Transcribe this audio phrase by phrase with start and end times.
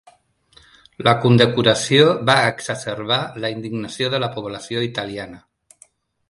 [1.07, 5.41] La condecoració va exacerbar la indignació de la població italiana.